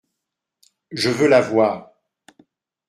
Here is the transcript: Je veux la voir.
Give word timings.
Je 0.89 1.11
veux 1.11 1.27
la 1.27 1.41
voir. 1.41 1.91